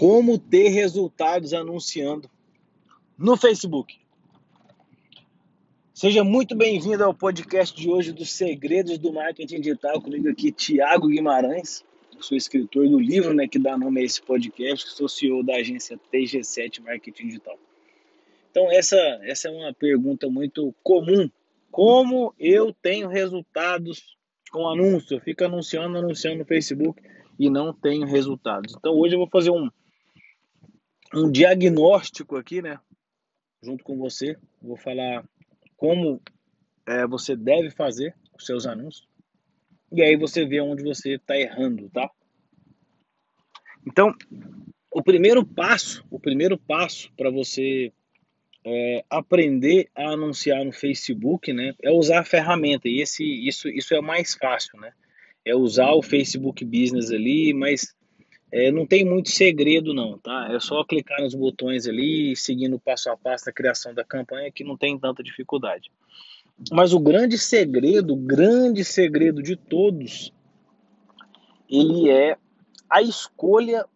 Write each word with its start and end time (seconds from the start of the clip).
como 0.00 0.38
ter 0.38 0.68
resultados 0.68 1.52
anunciando 1.52 2.26
no 3.18 3.36
Facebook. 3.36 3.98
Seja 5.92 6.24
muito 6.24 6.56
bem-vindo 6.56 7.04
ao 7.04 7.12
podcast 7.12 7.78
de 7.78 7.90
hoje 7.90 8.10
dos 8.10 8.32
Segredos 8.32 8.96
do 8.96 9.12
Marketing 9.12 9.60
Digital. 9.60 10.00
Comigo 10.00 10.30
aqui, 10.30 10.50
Tiago 10.50 11.08
Guimarães. 11.08 11.84
Sou 12.18 12.34
escritor 12.34 12.88
do 12.88 12.98
livro 12.98 13.34
né, 13.34 13.46
que 13.46 13.58
dá 13.58 13.76
nome 13.76 14.00
a 14.00 14.04
esse 14.04 14.22
podcast, 14.22 14.88
sou 14.88 15.06
CEO 15.06 15.42
da 15.42 15.56
agência 15.56 16.00
TG7 16.10 16.80
Marketing 16.82 17.26
Digital. 17.26 17.58
Então, 18.50 18.72
essa, 18.72 18.96
essa 19.24 19.48
é 19.48 19.50
uma 19.50 19.74
pergunta 19.74 20.30
muito 20.30 20.74
comum. 20.82 21.28
Como 21.70 22.34
eu 22.38 22.72
tenho 22.72 23.06
resultados 23.06 24.16
com 24.50 24.66
anúncio? 24.66 25.18
Eu 25.18 25.20
fico 25.20 25.44
anunciando, 25.44 25.98
anunciando 25.98 26.38
no 26.38 26.46
Facebook 26.46 27.02
e 27.38 27.50
não 27.50 27.74
tenho 27.74 28.06
resultados. 28.06 28.74
Então, 28.78 28.94
hoje 28.94 29.14
eu 29.14 29.18
vou 29.18 29.28
fazer 29.28 29.50
um, 29.50 29.68
um 31.14 31.30
diagnóstico 31.30 32.36
aqui, 32.36 32.62
né? 32.62 32.78
Junto 33.62 33.84
com 33.84 33.98
você. 33.98 34.36
Vou 34.62 34.76
falar 34.76 35.24
como 35.76 36.20
é, 36.86 37.06
você 37.06 37.36
deve 37.36 37.70
fazer 37.70 38.14
os 38.36 38.46
seus 38.46 38.66
anúncios. 38.66 39.08
E 39.92 40.02
aí 40.02 40.16
você 40.16 40.44
vê 40.44 40.60
onde 40.60 40.82
você 40.82 41.14
está 41.14 41.36
errando, 41.36 41.90
tá? 41.90 42.08
Então, 43.86 44.14
o 44.92 45.02
primeiro 45.02 45.44
passo, 45.44 46.04
o 46.10 46.18
primeiro 46.18 46.56
passo 46.58 47.12
para 47.16 47.30
você 47.30 47.92
é, 48.64 49.04
aprender 49.08 49.88
a 49.94 50.10
anunciar 50.10 50.64
no 50.64 50.72
Facebook, 50.72 51.52
né, 51.52 51.74
é 51.82 51.90
usar 51.90 52.20
a 52.20 52.24
ferramenta. 52.24 52.88
E 52.88 53.00
esse, 53.00 53.24
isso, 53.24 53.68
isso 53.68 53.94
é 53.94 54.00
mais 54.00 54.34
fácil, 54.34 54.78
né? 54.78 54.92
É 55.44 55.56
usar 55.56 55.92
o 55.92 56.02
Facebook 56.02 56.64
Business 56.64 57.10
ali, 57.10 57.54
mas 57.54 57.94
é, 58.52 58.70
não 58.72 58.84
tem 58.84 59.04
muito 59.04 59.30
segredo 59.30 59.94
não, 59.94 60.18
tá? 60.18 60.48
É 60.52 60.58
só 60.58 60.84
clicar 60.84 61.20
nos 61.20 61.34
botões 61.34 61.86
ali, 61.86 62.34
seguindo 62.34 62.78
passo 62.78 63.10
a 63.10 63.16
passo 63.16 63.48
a 63.48 63.52
criação 63.52 63.94
da 63.94 64.04
campanha 64.04 64.50
que 64.50 64.64
não 64.64 64.76
tem 64.76 64.98
tanta 64.98 65.22
dificuldade. 65.22 65.90
Mas 66.70 66.92
o 66.92 67.00
grande 67.00 67.38
segredo, 67.38 68.12
o 68.12 68.16
grande 68.16 68.84
segredo 68.84 69.42
de 69.42 69.56
todos, 69.56 70.32
ele 71.68 72.10
é 72.10 72.36
a 72.88 73.00
escolha 73.00 73.86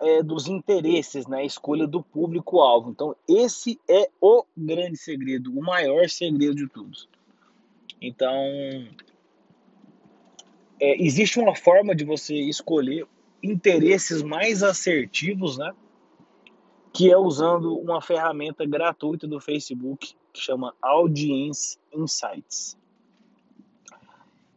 é, 0.00 0.22
dos 0.22 0.46
interesses, 0.46 1.26
né? 1.26 1.38
a 1.38 1.44
escolha 1.44 1.86
do 1.86 2.02
público-alvo. 2.02 2.90
Então, 2.90 3.16
esse 3.28 3.80
é 3.88 4.10
o 4.20 4.44
grande 4.56 4.98
segredo, 4.98 5.56
o 5.58 5.62
maior 5.62 6.08
segredo 6.08 6.54
de 6.54 6.68
todos. 6.68 7.08
Então, 8.00 8.36
é, 10.80 11.02
existe 11.02 11.38
uma 11.38 11.56
forma 11.56 11.94
de 11.94 12.04
você 12.04 12.34
escolher 12.34 13.06
interesses 13.42 14.22
mais 14.22 14.62
assertivos, 14.62 15.58
né? 15.58 15.72
Que 16.92 17.10
é 17.10 17.16
usando 17.16 17.76
uma 17.78 18.00
ferramenta 18.00 18.64
gratuita 18.66 19.26
do 19.26 19.40
Facebook 19.40 20.14
que 20.32 20.40
chama 20.40 20.74
Audience 20.80 21.78
Insights. 21.92 22.76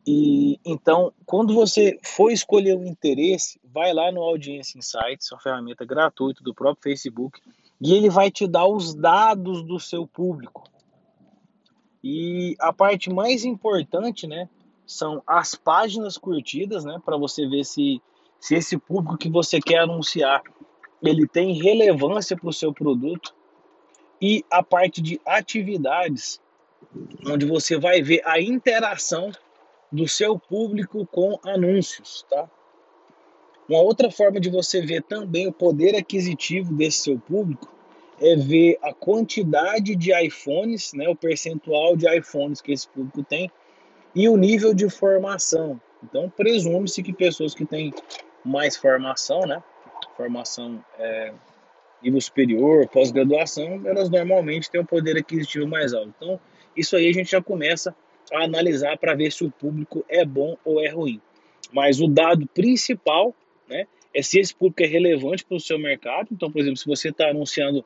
E 0.08 0.59
então, 0.63 1.11
quando 1.25 1.53
você 1.53 2.00
for 2.03 2.31
escolher 2.31 2.78
um 2.78 2.86
interesse, 2.86 3.59
vai 3.63 3.91
lá 3.91 4.11
no 4.11 4.22
Audience 4.22 4.78
Insights, 4.78 5.31
uma 5.31 5.41
ferramenta 5.41 5.83
gratuita 5.83 6.44
do 6.44 6.53
próprio 6.53 6.83
Facebook, 6.83 7.41
e 7.81 7.94
ele 7.94 8.09
vai 8.09 8.30
te 8.30 8.47
dar 8.47 8.67
os 8.67 8.94
dados 8.94 9.63
do 9.63 9.80
seu 9.80 10.06
público. 10.06 10.63
E 12.03 12.56
a 12.59 12.72
parte 12.72 13.11
mais 13.11 13.44
importante, 13.44 14.28
né, 14.28 14.47
são 14.86 15.23
as 15.25 15.56
páginas 15.56 16.17
curtidas, 16.17 16.86
né, 16.86 17.02
para 17.03 17.17
você 17.17 17.47
ver 17.47 17.66
se 17.66 18.00
se 18.45 18.53
esse 18.53 18.77
público 18.77 19.17
que 19.17 19.27
você 19.27 19.59
quer 19.59 19.79
anunciar 19.79 20.43
ele 21.01 21.27
tem 21.27 21.53
relevância 21.53 22.38
para 22.38 22.47
o 22.47 22.53
seu 22.53 22.71
produto 22.71 23.33
e 24.21 24.45
a 24.51 24.61
parte 24.61 25.01
de 25.01 25.19
atividades 25.25 26.39
onde 27.25 27.43
você 27.47 27.75
vai 27.79 28.03
ver 28.03 28.22
a 28.23 28.39
interação 28.39 29.31
do 29.91 30.07
seu 30.07 30.38
público 30.38 31.07
com 31.07 31.39
anúncios, 31.44 32.23
tá? 32.29 32.47
Uma 33.67 33.81
outra 33.81 34.11
forma 34.11 34.39
de 34.39 34.51
você 34.51 34.79
ver 34.79 35.01
também 35.01 35.47
o 35.47 35.51
poder 35.51 35.95
aquisitivo 35.95 36.72
desse 36.72 37.00
seu 37.00 37.17
público 37.17 37.67
é 38.22 38.35
ver 38.35 38.77
a 38.83 38.94
quantidade 38.94 39.95
de 39.95 40.13
iPhones, 40.23 40.94
né, 40.94 41.09
o 41.09 41.16
percentual 41.16 41.97
de 41.97 42.07
iPhones 42.16 42.62
que 42.62 42.72
esse 42.72 42.88
público 42.88 43.23
tem 43.23 43.50
e 44.13 44.29
o 44.29 44.38
nível 44.38 44.72
de 44.72 44.88
formação. 44.88 45.81
Então, 46.03 46.29
presume-se 46.29 47.01
que 47.01 47.12
pessoas 47.12 47.56
que 47.56 47.66
têm 47.66 47.91
mais 48.45 48.78
formação, 48.78 49.41
né? 49.41 49.61
Formação 50.16 50.83
é, 51.00 51.33
nível 52.01 52.22
superior, 52.22 52.88
pós-graduação, 52.88 53.81
elas 53.85 54.09
normalmente 54.09 54.69
têm 54.69 54.79
um 54.79 54.85
poder 54.85 55.17
aquisitivo 55.17 55.67
mais 55.67 55.94
alto. 55.94 56.13
Então, 56.16 56.39
isso 56.75 56.95
aí 56.95 57.07
a 57.07 57.13
gente 57.13 57.31
já 57.31 57.41
começa 57.41 57.95
a 58.31 58.44
analisar 58.44 58.97
para 58.97 59.16
ver 59.16 59.31
se 59.31 59.44
o 59.44 59.51
público 59.51 60.06
é 60.07 60.23
bom 60.23 60.57
ou 60.63 60.79
é 60.83 60.89
ruim. 60.89 61.19
Mas 61.72 62.00
o 62.00 62.07
dado 62.07 62.47
principal, 62.47 63.33
né, 63.67 63.88
é 64.13 64.22
se 64.22 64.39
esse 64.39 64.53
público 64.53 64.83
é 64.83 64.88
relevante 64.88 65.44
para 65.44 65.57
o 65.57 65.59
seu 65.59 65.79
mercado. 65.79 66.29
Então, 66.31 66.51
por 66.51 66.59
exemplo, 66.59 66.77
se 66.77 66.85
você 66.85 67.09
está 67.09 67.29
anunciando 67.29 67.83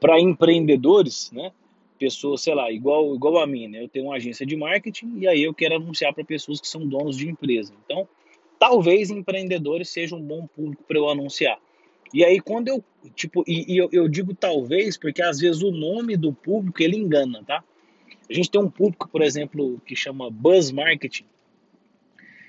para 0.00 0.20
empreendedores, 0.20 1.30
né, 1.32 1.52
pessoas, 1.98 2.42
sei 2.42 2.54
lá, 2.54 2.70
igual, 2.70 3.14
igual 3.14 3.38
a 3.38 3.46
mim, 3.46 3.68
né, 3.68 3.82
eu 3.82 3.88
tenho 3.88 4.06
uma 4.06 4.16
agência 4.16 4.44
de 4.44 4.56
marketing 4.56 5.18
e 5.18 5.28
aí 5.28 5.42
eu 5.42 5.54
quero 5.54 5.76
anunciar 5.76 6.12
para 6.12 6.24
pessoas 6.24 6.60
que 6.60 6.66
são 6.66 6.86
donos 6.86 7.16
de 7.16 7.28
empresa. 7.28 7.72
Então, 7.84 8.08
talvez 8.62 9.10
empreendedores 9.10 9.88
sejam 9.88 10.20
um 10.20 10.22
bom 10.22 10.46
público 10.46 10.84
para 10.86 10.96
eu 10.96 11.08
anunciar. 11.08 11.58
E 12.14 12.24
aí 12.24 12.38
quando 12.38 12.68
eu, 12.68 12.84
tipo, 13.16 13.42
e, 13.44 13.74
e 13.74 13.76
eu, 13.76 13.88
eu, 13.90 14.06
digo 14.06 14.36
talvez 14.36 14.96
porque 14.96 15.20
às 15.20 15.40
vezes 15.40 15.62
o 15.62 15.72
nome 15.72 16.16
do 16.16 16.32
público 16.32 16.80
ele 16.80 16.96
engana, 16.96 17.42
tá? 17.44 17.64
A 18.30 18.32
gente 18.32 18.48
tem 18.48 18.60
um 18.60 18.70
público, 18.70 19.08
por 19.08 19.20
exemplo, 19.20 19.82
que 19.84 19.96
chama 19.96 20.30
Buzz 20.30 20.70
Marketing, 20.70 21.24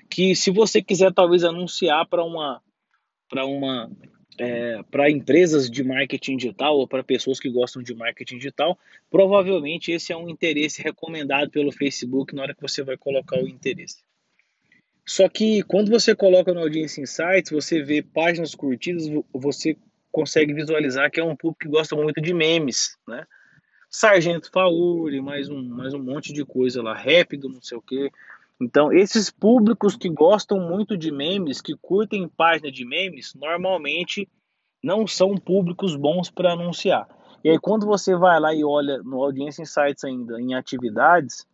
que 0.08 0.36
se 0.36 0.52
você 0.52 0.80
quiser 0.80 1.12
talvez 1.12 1.42
anunciar 1.42 2.06
para 2.06 2.22
uma 2.22 2.62
para 3.28 3.44
uma 3.44 3.90
é, 4.38 4.84
para 4.92 5.10
empresas 5.10 5.68
de 5.68 5.82
marketing 5.82 6.36
digital 6.36 6.78
ou 6.78 6.86
para 6.86 7.02
pessoas 7.02 7.40
que 7.40 7.50
gostam 7.50 7.82
de 7.82 7.92
marketing 7.92 8.36
digital, 8.36 8.78
provavelmente 9.10 9.90
esse 9.90 10.12
é 10.12 10.16
um 10.16 10.28
interesse 10.28 10.80
recomendado 10.80 11.50
pelo 11.50 11.72
Facebook 11.72 12.36
na 12.36 12.42
hora 12.42 12.54
que 12.54 12.62
você 12.62 12.84
vai 12.84 12.96
colocar 12.96 13.42
o 13.42 13.48
interesse. 13.48 14.04
Só 15.06 15.28
que 15.28 15.62
quando 15.62 15.90
você 15.90 16.14
coloca 16.14 16.52
no 16.52 16.60
Audience 16.60 17.00
Insights, 17.00 17.50
você 17.50 17.82
vê 17.82 18.02
páginas 18.02 18.54
curtidas, 18.54 19.04
você 19.32 19.76
consegue 20.10 20.54
visualizar 20.54 21.10
que 21.10 21.20
é 21.20 21.24
um 21.24 21.36
público 21.36 21.60
que 21.60 21.68
gosta 21.68 21.94
muito 21.94 22.20
de 22.20 22.32
memes, 22.32 22.96
né? 23.06 23.26
Sargento 23.90 24.50
Fauri, 24.50 25.20
mais 25.20 25.48
um, 25.48 25.62
mais 25.62 25.94
um 25.94 26.02
monte 26.02 26.32
de 26.32 26.44
coisa 26.44 26.82
lá, 26.82 26.94
rápido, 26.94 27.48
não 27.48 27.62
sei 27.62 27.78
o 27.78 27.82
quê. 27.82 28.10
Então, 28.60 28.92
esses 28.92 29.30
públicos 29.30 29.96
que 29.96 30.08
gostam 30.08 30.58
muito 30.58 30.96
de 30.96 31.12
memes, 31.12 31.60
que 31.60 31.76
curtem 31.76 32.28
página 32.28 32.72
de 32.72 32.84
memes, 32.84 33.34
normalmente 33.34 34.28
não 34.82 35.06
são 35.06 35.36
públicos 35.36 35.96
bons 35.96 36.30
para 36.30 36.52
anunciar. 36.52 37.06
E 37.42 37.50
aí, 37.50 37.58
quando 37.58 37.86
você 37.86 38.16
vai 38.16 38.40
lá 38.40 38.54
e 38.54 38.64
olha 38.64 39.02
no 39.02 39.22
Audience 39.22 39.60
Insights 39.60 40.02
ainda 40.04 40.40
em 40.40 40.54
atividades, 40.54 41.46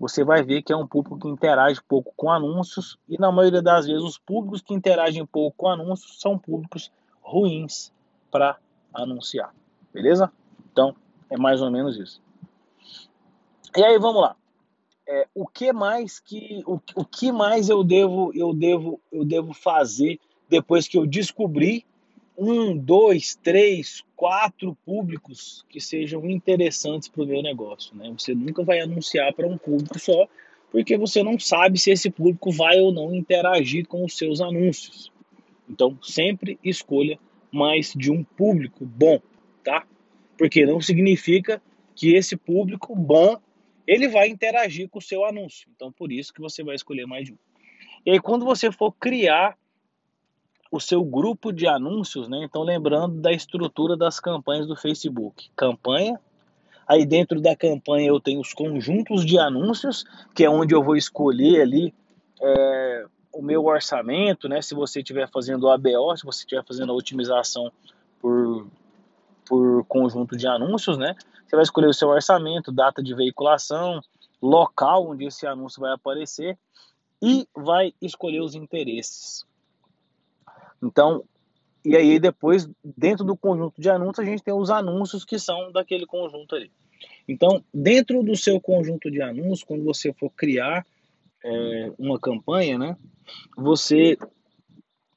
você 0.00 0.24
vai 0.24 0.42
ver 0.42 0.62
que 0.62 0.72
é 0.72 0.76
um 0.76 0.86
público 0.86 1.18
que 1.18 1.28
interage 1.28 1.78
pouco 1.86 2.10
com 2.16 2.32
anúncios 2.32 2.98
e 3.06 3.18
na 3.18 3.30
maioria 3.30 3.60
das 3.60 3.86
vezes 3.86 4.02
os 4.02 4.16
públicos 4.16 4.62
que 4.62 4.72
interagem 4.72 5.26
pouco 5.26 5.54
com 5.58 5.68
anúncios 5.68 6.18
são 6.18 6.38
públicos 6.38 6.90
ruins 7.20 7.92
para 8.30 8.56
anunciar, 8.94 9.54
beleza? 9.92 10.32
Então 10.72 10.96
é 11.28 11.36
mais 11.36 11.60
ou 11.60 11.70
menos 11.70 11.98
isso. 11.98 12.22
E 13.76 13.84
aí 13.84 13.98
vamos 13.98 14.22
lá. 14.22 14.34
É, 15.06 15.28
o 15.34 15.46
que 15.46 15.70
mais 15.70 16.18
que 16.18 16.62
o, 16.66 16.80
o 16.94 17.04
que 17.04 17.30
mais 17.30 17.68
eu 17.68 17.84
devo 17.84 18.32
eu 18.34 18.54
devo 18.54 19.00
eu 19.12 19.24
devo 19.24 19.52
fazer 19.52 20.18
depois 20.48 20.88
que 20.88 20.96
eu 20.96 21.06
descobri 21.06 21.84
um, 22.40 22.74
dois, 22.74 23.34
três, 23.34 24.02
quatro 24.16 24.74
públicos 24.86 25.62
que 25.68 25.78
sejam 25.78 26.24
interessantes 26.24 27.06
para 27.06 27.22
o 27.22 27.26
meu 27.26 27.42
negócio. 27.42 27.94
Né? 27.94 28.10
Você 28.18 28.34
nunca 28.34 28.64
vai 28.64 28.80
anunciar 28.80 29.34
para 29.34 29.46
um 29.46 29.58
público 29.58 29.98
só, 29.98 30.26
porque 30.72 30.96
você 30.96 31.22
não 31.22 31.38
sabe 31.38 31.78
se 31.78 31.90
esse 31.90 32.08
público 32.08 32.50
vai 32.50 32.80
ou 32.80 32.92
não 32.92 33.14
interagir 33.14 33.86
com 33.86 34.02
os 34.02 34.16
seus 34.16 34.40
anúncios. 34.40 35.12
Então, 35.68 35.98
sempre 36.02 36.58
escolha 36.64 37.18
mais 37.52 37.92
de 37.94 38.10
um 38.10 38.24
público 38.24 38.86
bom, 38.86 39.20
tá? 39.62 39.86
Porque 40.38 40.64
não 40.64 40.80
significa 40.80 41.60
que 41.94 42.14
esse 42.14 42.38
público 42.38 42.96
bom 42.96 43.36
ele 43.86 44.08
vai 44.08 44.28
interagir 44.28 44.88
com 44.88 44.98
o 44.98 45.02
seu 45.02 45.26
anúncio. 45.26 45.68
Então, 45.76 45.92
por 45.92 46.10
isso 46.10 46.32
que 46.32 46.40
você 46.40 46.64
vai 46.64 46.74
escolher 46.74 47.06
mais 47.06 47.26
de 47.26 47.34
um. 47.34 47.38
E 48.06 48.12
aí, 48.12 48.18
quando 48.18 48.46
você 48.46 48.72
for 48.72 48.92
criar 48.92 49.58
o 50.70 50.78
seu 50.78 51.04
grupo 51.04 51.52
de 51.52 51.66
anúncios, 51.66 52.28
né? 52.28 52.44
Então, 52.44 52.62
lembrando 52.62 53.20
da 53.20 53.32
estrutura 53.32 53.96
das 53.96 54.20
campanhas 54.20 54.66
do 54.66 54.76
Facebook. 54.76 55.50
Campanha, 55.56 56.20
aí 56.86 57.04
dentro 57.04 57.40
da 57.40 57.56
campanha 57.56 58.08
eu 58.08 58.20
tenho 58.20 58.40
os 58.40 58.54
conjuntos 58.54 59.26
de 59.26 59.38
anúncios, 59.38 60.04
que 60.34 60.44
é 60.44 60.50
onde 60.50 60.74
eu 60.74 60.82
vou 60.82 60.96
escolher 60.96 61.62
ali 61.62 61.92
é, 62.40 63.06
o 63.32 63.42
meu 63.42 63.64
orçamento, 63.64 64.48
né? 64.48 64.62
Se 64.62 64.74
você 64.74 65.00
estiver 65.00 65.28
fazendo 65.28 65.64
o 65.64 65.70
ABO, 65.70 66.16
se 66.16 66.24
você 66.24 66.40
estiver 66.40 66.64
fazendo 66.64 66.92
a 66.92 66.94
otimização 66.94 67.72
por, 68.20 68.68
por 69.46 69.84
conjunto 69.86 70.36
de 70.36 70.46
anúncios, 70.46 70.96
né? 70.96 71.16
Você 71.46 71.56
vai 71.56 71.64
escolher 71.64 71.88
o 71.88 71.94
seu 71.94 72.08
orçamento, 72.08 72.70
data 72.70 73.02
de 73.02 73.12
veiculação, 73.12 74.00
local 74.40 75.08
onde 75.08 75.24
esse 75.24 75.46
anúncio 75.48 75.80
vai 75.80 75.92
aparecer 75.92 76.56
e 77.20 77.46
vai 77.54 77.92
escolher 78.00 78.40
os 78.40 78.54
interesses. 78.54 79.44
Então, 80.82 81.24
e 81.84 81.96
aí 81.96 82.18
depois, 82.18 82.68
dentro 82.84 83.24
do 83.24 83.36
conjunto 83.36 83.80
de 83.80 83.88
anúncios, 83.88 84.18
a 84.26 84.30
gente 84.30 84.42
tem 84.42 84.54
os 84.54 84.70
anúncios 84.70 85.24
que 85.24 85.38
são 85.38 85.72
daquele 85.72 86.06
conjunto 86.06 86.54
ali. 86.54 86.70
Então, 87.26 87.64
dentro 87.72 88.22
do 88.22 88.36
seu 88.36 88.60
conjunto 88.60 89.10
de 89.10 89.22
anúncios, 89.22 89.64
quando 89.64 89.84
você 89.84 90.12
for 90.12 90.30
criar 90.30 90.84
é, 91.44 91.92
uma 91.98 92.18
campanha, 92.18 92.78
né? 92.78 92.96
Você. 93.56 94.18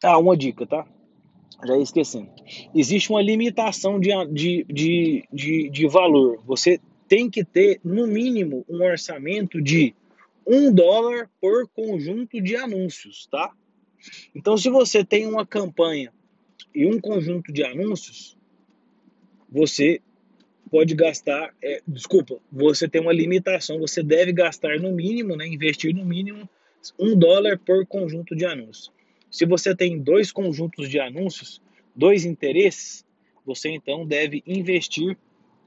Ah, 0.01 0.17
uma 0.17 0.37
dica, 0.37 0.65
tá? 0.65 0.85
Já 1.65 1.77
esquecendo. 1.77 2.29
Existe 2.73 3.09
uma 3.09 3.21
limitação 3.21 3.99
de, 3.99 4.09
de, 4.27 4.65
de, 4.69 5.27
de, 5.31 5.69
de 5.69 5.87
valor. 5.87 6.41
Você 6.45 6.79
tem 7.07 7.29
que 7.29 7.43
ter, 7.43 7.79
no 7.83 8.05
mínimo, 8.07 8.65
um 8.67 8.83
orçamento 8.83 9.61
de 9.61 9.95
um 10.45 10.73
dólar 10.73 11.29
por 11.39 11.67
conjunto 11.69 12.41
de 12.41 12.55
anúncios, 12.55 13.27
tá? 13.31 13.51
Então, 14.35 14.57
se 14.57 14.69
você 14.69 15.03
tem 15.03 15.27
uma 15.27 15.45
campanha 15.45 16.11
e 16.73 16.85
um 16.85 16.99
conjunto 16.99 17.51
de 17.51 17.63
anúncios, 17.63 18.37
você 19.49 20.01
pode 20.71 20.95
gastar, 20.95 21.53
é, 21.63 21.81
desculpa, 21.87 22.39
você 22.51 22.87
tem 22.87 22.99
uma 22.99 23.13
limitação, 23.13 23.79
você 23.79 24.01
deve 24.01 24.33
gastar 24.33 24.79
no 24.79 24.91
mínimo, 24.91 25.35
né, 25.35 25.45
investir 25.47 25.93
no 25.93 26.03
mínimo 26.03 26.49
um 26.99 27.15
dólar 27.17 27.59
por 27.59 27.85
conjunto 27.85 28.35
de 28.35 28.45
anúncios. 28.45 28.91
Se 29.29 29.45
você 29.45 29.75
tem 29.75 29.99
dois 29.99 30.31
conjuntos 30.31 30.89
de 30.89 30.99
anúncios, 30.99 31.61
dois 31.95 32.25
interesses, 32.25 33.05
você 33.45 33.69
então 33.69 34.05
deve 34.05 34.43
investir 34.47 35.17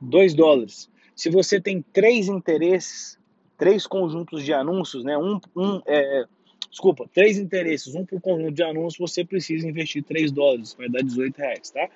dois 0.01 0.35
dólares. 0.35 0.91
Se 1.15 1.31
você 1.31 1.61
tem 1.61 1.83
três 1.93 2.29
interesses, 2.29 3.19
três 3.57 3.87
conjuntos 3.87 4.45
de 4.45 4.53
anúncios, 4.53 5.05
né, 5.05 5.17
um, 5.17 5.41
um 5.57 5.81
é, 5.87 6.27
desculpa, 6.77 7.09
três 7.11 7.39
interesses, 7.39 7.95
um 7.95 8.05
por 8.05 8.21
conjunto 8.21 8.53
de 8.53 8.63
anúncios, 8.63 9.11
você 9.11 9.25
precisa 9.25 9.67
investir 9.67 10.05
3 10.05 10.31
dólares, 10.31 10.75
vai 10.75 10.91
dar 10.91 11.03
18 11.03 11.39
reais, 11.39 11.71
tá? 11.71 11.89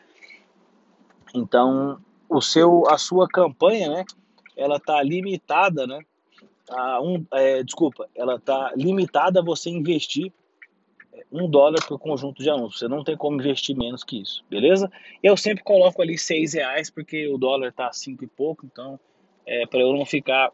Então, 1.34 2.00
o 2.26 2.40
seu, 2.40 2.88
a 2.88 2.96
sua 2.96 3.28
campanha, 3.28 3.90
né, 3.90 4.04
ela 4.56 4.80
tá 4.80 5.02
limitada, 5.02 5.86
né, 5.86 6.00
a 6.70 6.98
um, 7.02 7.22
é, 7.34 7.62
desculpa, 7.62 8.08
ela 8.14 8.40
tá 8.40 8.72
limitada 8.74 9.40
a 9.40 9.44
você 9.44 9.68
investir 9.68 10.32
um 11.30 11.48
dólar 11.48 11.86
por 11.86 11.98
conjunto 11.98 12.42
de 12.42 12.48
anúncios. 12.48 12.78
Você 12.78 12.88
não 12.88 13.04
tem 13.04 13.16
como 13.16 13.38
investir 13.38 13.76
menos 13.76 14.02
que 14.02 14.22
isso, 14.22 14.42
beleza? 14.48 14.90
Eu 15.22 15.36
sempre 15.36 15.62
coloco 15.62 16.00
ali 16.00 16.16
seis 16.16 16.54
reais 16.54 16.88
porque 16.88 17.28
o 17.28 17.36
dólar 17.36 17.70
tá 17.72 17.92
cinco 17.92 18.24
e 18.24 18.26
pouco, 18.26 18.64
então 18.64 18.98
é 19.46 19.66
para 19.66 19.80
eu 19.80 19.92
não 19.92 20.06
ficar 20.06 20.50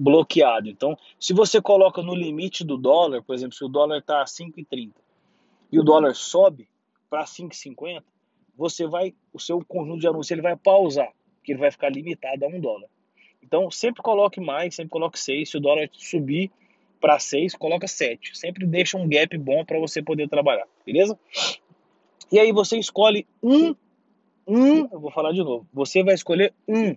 bloqueado. 0.00 0.70
Então, 0.70 0.96
se 1.18 1.34
você 1.34 1.60
coloca 1.60 2.00
no 2.00 2.14
limite 2.14 2.64
do 2.64 2.78
dólar, 2.78 3.22
por 3.22 3.34
exemplo, 3.34 3.54
se 3.54 3.62
o 3.62 3.68
dólar 3.68 3.98
está 3.98 4.22
a 4.22 4.24
5,30 4.24 4.92
e 5.70 5.78
o 5.78 5.82
dólar 5.82 6.14
sobe 6.14 6.66
para 7.10 7.24
5,50, 7.24 8.02
você 8.56 8.86
vai, 8.86 9.14
o 9.30 9.38
seu 9.38 9.62
conjunto 9.62 10.00
de 10.00 10.08
anúncios 10.08 10.30
ele 10.30 10.40
vai 10.40 10.56
pausar, 10.56 11.12
que 11.44 11.52
ele 11.52 11.60
vai 11.60 11.70
ficar 11.70 11.90
limitado 11.90 12.46
a 12.46 12.48
um 12.48 12.58
dólar. 12.58 12.88
Então, 13.42 13.70
sempre 13.70 14.02
coloque 14.02 14.40
mais, 14.40 14.74
sempre 14.74 14.90
coloque 14.90 15.18
6. 15.18 15.50
Se 15.50 15.56
o 15.58 15.60
dólar 15.60 15.88
subir 15.92 16.50
para 16.98 17.18
6, 17.18 17.54
coloca 17.56 17.86
7. 17.86 18.38
Sempre 18.38 18.66
deixa 18.66 18.96
um 18.96 19.06
gap 19.06 19.36
bom 19.36 19.64
para 19.66 19.78
você 19.78 20.02
poder 20.02 20.28
trabalhar, 20.28 20.66
beleza? 20.84 21.18
E 22.32 22.38
aí 22.38 22.52
você 22.52 22.78
escolhe 22.78 23.26
um, 23.42 23.74
um, 24.46 24.88
eu 24.90 25.00
vou 25.00 25.10
falar 25.10 25.32
de 25.32 25.42
novo. 25.42 25.66
Você 25.74 26.02
vai 26.02 26.14
escolher 26.14 26.54
um, 26.66 26.96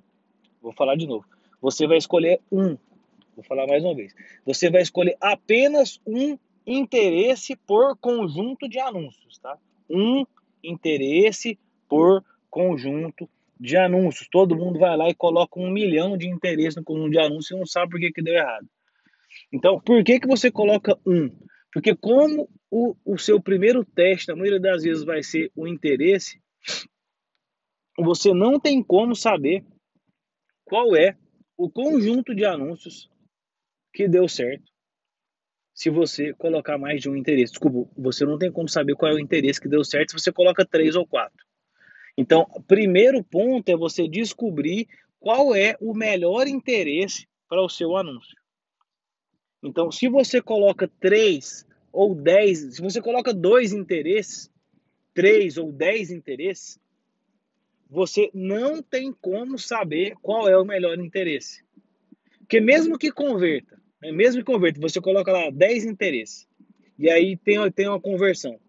vou 0.62 0.72
falar 0.72 0.96
de 0.96 1.06
novo. 1.06 1.26
Você 1.62 1.88
vai 1.88 1.98
escolher 1.98 2.42
um 2.52 2.78
Vou 3.36 3.44
falar 3.44 3.68
mais 3.68 3.84
uma 3.84 3.96
vez. 3.96 4.14
Você 4.46 4.70
vai 4.70 4.82
escolher 4.82 5.18
apenas 5.20 6.00
um 6.06 6.38
interesse 6.66 7.56
por 7.56 7.98
conjunto 7.98 8.70
de 8.70 8.80
anúncios, 8.80 9.40
tá? 9.40 9.58
Um 9.90 10.26
interesse 10.64 11.60
por 11.90 12.24
conjunto 12.50 13.30
de 13.60 13.76
anúncios. 13.78 14.28
Todo 14.32 14.56
mundo 14.56 14.80
vai 14.80 14.96
lá 14.96 15.10
e 15.10 15.16
coloca 15.16 15.60
um 15.60 15.70
milhão 15.70 16.18
de 16.18 16.28
interesses 16.28 16.76
no 16.76 16.84
conjunto 16.84 17.12
de 17.12 17.20
anúncios 17.20 17.52
e 17.52 17.60
não 17.60 17.66
sabe 17.66 17.92
por 17.92 18.00
que, 18.00 18.12
que 18.12 18.22
deu 18.22 18.36
errado. 18.36 18.68
Então, 19.52 19.80
por 19.80 20.04
que, 20.04 20.20
que 20.20 20.28
você 20.28 20.52
coloca 20.52 20.98
um? 21.06 21.30
Porque 21.72 21.96
como 21.96 22.50
o, 22.70 22.96
o 23.04 23.18
seu 23.18 23.42
primeiro 23.42 23.84
teste, 23.84 24.28
na 24.28 24.36
maioria 24.36 24.60
das 24.60 24.84
vezes, 24.84 25.04
vai 25.04 25.24
ser 25.24 25.52
o 25.56 25.68
interesse, 25.68 26.40
você 27.98 28.34
não 28.34 28.60
tem 28.60 28.84
como 28.84 29.16
saber 29.16 29.66
qual 30.66 30.96
é 30.96 31.18
o 31.58 31.70
conjunto 31.70 32.34
de 32.34 32.46
anúncios 32.46 33.10
que 33.94 34.08
deu 34.08 34.28
certo 34.28 34.74
se 35.74 35.90
você 35.90 36.34
colocar 36.34 36.78
mais 36.78 37.02
de 37.02 37.10
um 37.10 37.16
interesse. 37.16 37.54
Desculpa, 37.54 37.90
você 37.98 38.26
não 38.26 38.38
tem 38.38 38.52
como 38.52 38.70
saber 38.70 38.96
qual 38.96 39.12
é 39.12 39.16
o 39.16 39.20
interesse 39.20 39.60
que 39.60 39.68
deu 39.68 39.84
certo 39.84 40.12
se 40.12 40.20
você 40.20 40.32
coloca 40.32 40.66
três 40.66 40.96
ou 40.96 41.06
quatro. 41.06 41.46
Então, 42.18 42.46
primeiro 42.68 43.24
ponto 43.24 43.70
é 43.70 43.76
você 43.76 44.08
descobrir 44.08 44.88
qual 45.20 45.56
é 45.56 45.76
o 45.80 45.94
melhor 45.94 46.48
interesse 46.48 47.28
para 47.48 47.62
o 47.62 47.70
seu 47.70 47.98
anúncio. 47.98 48.38
Então, 49.64 49.92
se 49.92 50.08
você 50.08 50.42
coloca 50.42 50.88
três 51.00 51.66
ou 51.92 52.14
dez, 52.14 52.76
se 52.76 52.82
você 52.82 53.02
coloca 53.02 53.34
dois 53.34 53.74
interesses, 53.74 54.52
três 55.14 55.58
ou 55.58 55.72
dez 55.72 56.12
interesses, 56.12 56.80
você 57.90 58.30
não 58.34 58.82
tem 58.82 59.14
como 59.14 59.58
saber 59.58 60.16
qual 60.22 60.50
é 60.50 60.58
o 60.58 60.66
melhor 60.66 61.00
interesse. 61.00 61.64
Porque 62.40 62.60
mesmo 62.60 62.98
que 62.98 63.12
converta, 63.12 63.80
né? 64.04 64.12
Mesmo 64.12 64.44
que 64.44 64.52
converta, 64.52 64.82
você 64.82 65.00
coloca 65.00 65.32
lá 65.32 65.50
10 65.50 65.86
interesses 65.86 66.46
e 67.00 67.10
aí 67.10 67.38
tem, 67.38 67.72
tem 67.72 67.88
uma 67.88 68.00
conversão. 68.00 68.60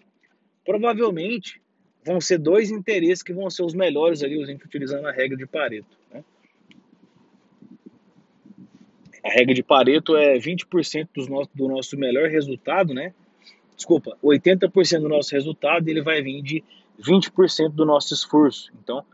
Provavelmente 0.64 1.60
vão 2.04 2.20
ser 2.20 2.38
dois 2.38 2.70
interesses 2.70 3.22
que 3.22 3.32
vão 3.32 3.50
ser 3.50 3.64
os 3.64 3.74
melhores 3.74 4.22
ali, 4.22 4.38
utilizando 4.38 5.06
a 5.06 5.12
regra 5.12 5.36
de 5.36 5.46
Pareto. 5.46 5.98
Né? 6.12 6.24
A 9.24 9.30
regra 9.30 9.54
de 9.54 9.62
Pareto 9.62 10.16
é 10.16 10.38
20% 10.38 11.08
dos 11.14 11.28
nosso, 11.28 11.50
do 11.54 11.66
nosso 11.66 11.98
melhor 11.98 12.28
resultado, 12.28 12.94
né? 12.94 13.12
Desculpa, 13.74 14.16
80% 14.22 15.00
do 15.00 15.08
nosso 15.08 15.34
resultado 15.34 15.88
ele 15.88 16.02
vai 16.02 16.22
vir 16.22 16.42
de 16.42 16.64
20% 17.00 17.70
do 17.70 17.84
nosso 17.84 18.14
esforço. 18.14 18.70
Então, 18.82 19.04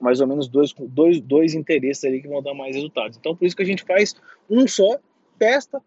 mais 0.00 0.20
ou 0.20 0.26
menos 0.26 0.48
dois, 0.48 0.74
dois, 0.88 1.20
dois 1.20 1.54
interesses 1.54 2.04
ali 2.04 2.20
que 2.20 2.28
vão 2.28 2.42
dar 2.42 2.54
mais 2.54 2.74
resultados. 2.74 3.16
Então, 3.16 3.36
por 3.36 3.46
isso 3.46 3.54
que 3.54 3.62
a 3.62 3.66
gente 3.66 3.84
faz 3.84 4.16
um 4.50 4.66
só 4.66 4.98
testa, 5.38 5.80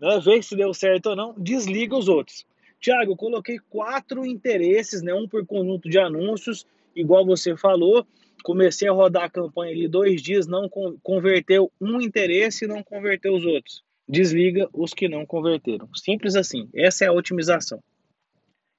né, 0.00 0.20
vê 0.24 0.42
se 0.42 0.56
deu 0.56 0.72
certo 0.74 1.10
ou 1.10 1.16
não, 1.16 1.34
desliga 1.38 1.96
os 1.96 2.08
outros. 2.08 2.46
Tiago, 2.80 3.12
eu 3.12 3.16
coloquei 3.16 3.58
quatro 3.70 4.26
interesses, 4.26 5.02
né, 5.02 5.14
um 5.14 5.28
por 5.28 5.46
conjunto 5.46 5.88
de 5.88 5.98
anúncios, 5.98 6.66
igual 6.96 7.24
você 7.24 7.56
falou. 7.56 8.06
Comecei 8.42 8.88
a 8.88 8.92
rodar 8.92 9.24
a 9.24 9.30
campanha 9.30 9.72
ali 9.72 9.86
dois 9.86 10.20
dias, 10.20 10.48
não 10.48 10.68
converteu 11.02 11.70
um 11.80 12.00
interesse 12.00 12.64
e 12.64 12.68
não 12.68 12.82
converteu 12.82 13.34
os 13.34 13.44
outros. 13.44 13.84
Desliga 14.08 14.68
os 14.72 14.92
que 14.92 15.08
não 15.08 15.24
converteram. 15.24 15.88
Simples 15.94 16.34
assim. 16.34 16.68
Essa 16.74 17.04
é 17.04 17.08
a 17.08 17.12
otimização. 17.12 17.80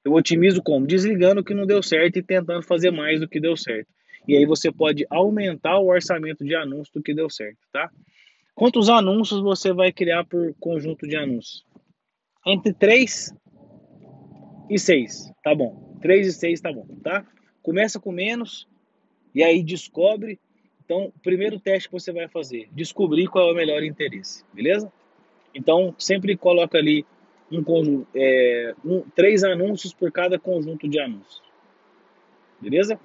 Eu 0.04 0.12
otimizo 0.12 0.62
como? 0.62 0.86
Desligando 0.86 1.40
o 1.40 1.44
que 1.44 1.54
não 1.54 1.64
deu 1.64 1.82
certo 1.82 2.18
e 2.18 2.22
tentando 2.22 2.62
fazer 2.62 2.90
mais 2.90 3.20
do 3.20 3.26
que 3.26 3.40
deu 3.40 3.56
certo. 3.56 3.88
E 4.28 4.36
aí 4.36 4.44
você 4.44 4.70
pode 4.70 5.06
aumentar 5.08 5.78
o 5.78 5.86
orçamento 5.86 6.44
de 6.44 6.54
anúncio 6.54 6.92
do 6.92 7.02
que 7.02 7.14
deu 7.14 7.30
certo, 7.30 7.58
tá? 7.72 7.90
Quantos 8.54 8.88
anúncios 8.88 9.40
você 9.40 9.72
vai 9.72 9.92
criar 9.92 10.24
por 10.24 10.54
conjunto 10.60 11.08
de 11.08 11.16
anúncios? 11.16 11.64
Entre 12.46 12.72
3 12.72 13.34
e 14.70 14.78
6, 14.78 15.32
tá 15.42 15.52
bom. 15.54 15.98
3 16.00 16.28
e 16.28 16.32
6 16.32 16.60
tá 16.60 16.72
bom, 16.72 16.86
tá? 17.02 17.26
Começa 17.62 17.98
com 17.98 18.12
menos 18.12 18.68
e 19.34 19.42
aí 19.42 19.60
descobre. 19.62 20.38
Então, 20.84 21.12
primeiro 21.22 21.58
teste 21.58 21.88
que 21.88 21.94
você 21.94 22.12
vai 22.12 22.28
fazer, 22.28 22.68
descobrir 22.72 23.26
qual 23.26 23.48
é 23.48 23.52
o 23.52 23.56
melhor 23.56 23.82
interesse, 23.82 24.44
beleza? 24.52 24.92
Então, 25.54 25.94
sempre 25.98 26.36
coloca 26.36 26.78
ali 26.78 27.04
um 27.50 27.64
conjunto, 27.64 28.06
é, 28.14 28.74
um, 28.84 29.00
três 29.00 29.42
anúncios 29.42 29.94
por 29.94 30.12
cada 30.12 30.38
conjunto 30.38 30.86
de 30.86 31.00
anúncios, 31.00 31.42
beleza? 32.60 33.00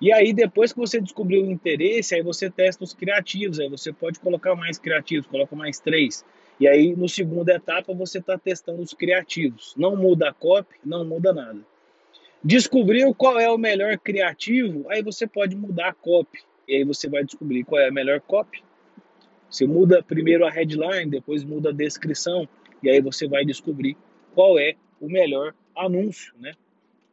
E 0.00 0.12
aí, 0.12 0.32
depois 0.32 0.72
que 0.72 0.78
você 0.78 1.00
descobriu 1.00 1.42
o 1.42 1.50
interesse, 1.50 2.14
aí 2.14 2.22
você 2.22 2.50
testa 2.50 2.84
os 2.84 2.92
criativos, 2.92 3.58
aí 3.58 3.68
você 3.68 3.92
pode 3.92 4.20
colocar 4.20 4.54
mais 4.54 4.78
criativos, 4.78 5.26
coloca 5.26 5.56
mais 5.56 5.80
três. 5.80 6.24
E 6.60 6.68
aí, 6.68 6.94
no 6.94 7.08
segunda 7.08 7.54
etapa, 7.54 7.94
você 7.94 8.18
está 8.18 8.38
testando 8.38 8.82
os 8.82 8.92
criativos. 8.92 9.74
Não 9.76 9.96
muda 9.96 10.28
a 10.28 10.34
copy, 10.34 10.76
não 10.84 11.04
muda 11.04 11.32
nada. 11.32 11.60
Descobriu 12.44 13.14
qual 13.14 13.38
é 13.38 13.50
o 13.50 13.58
melhor 13.58 13.98
criativo, 13.98 14.84
aí 14.90 15.02
você 15.02 15.26
pode 15.26 15.56
mudar 15.56 15.88
a 15.88 15.94
copy. 15.94 16.40
E 16.68 16.76
aí 16.76 16.84
você 16.84 17.08
vai 17.08 17.24
descobrir 17.24 17.64
qual 17.64 17.80
é 17.80 17.88
a 17.88 17.92
melhor 17.92 18.20
copy. 18.20 18.62
Você 19.50 19.66
muda 19.66 20.02
primeiro 20.02 20.46
a 20.46 20.50
headline, 20.50 21.10
depois 21.10 21.42
muda 21.42 21.70
a 21.70 21.72
descrição, 21.72 22.48
e 22.82 22.90
aí 22.90 23.00
você 23.00 23.26
vai 23.26 23.44
descobrir 23.44 23.96
qual 24.34 24.58
é 24.58 24.74
o 25.00 25.08
melhor 25.08 25.54
anúncio, 25.74 26.34
né? 26.38 26.52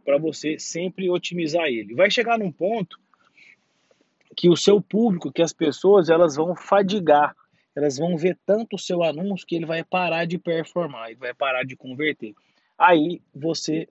Para 0.04 0.18
você 0.18 0.60
sempre 0.60 1.10
otimizar 1.10 1.66
ele. 1.66 1.96
Vai 1.96 2.12
chegar 2.12 2.38
num 2.38 2.52
ponto 2.52 3.00
que 4.36 4.50
o 4.50 4.58
seu 4.58 4.82
público, 4.82 5.32
que 5.32 5.42
as 5.42 5.54
pessoas, 5.54 6.10
elas 6.10 6.36
vão 6.36 6.56
fadigar, 6.56 7.36
elas 7.76 7.98
vão 7.98 8.18
ver 8.18 8.38
tanto 8.46 8.76
o 8.76 8.80
seu 8.80 9.04
anúncio 9.04 9.46
que 9.48 9.56
ele 9.56 9.66
vai 9.66 9.84
parar 9.84 10.26
de 10.26 10.38
performar, 10.38 11.10
ele 11.10 11.20
vai 11.20 11.34
parar 11.34 11.64
de 11.64 11.76
converter. 11.76 12.34
Aí 12.78 13.22
você 13.34 13.88